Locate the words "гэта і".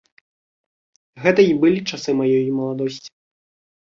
1.25-1.51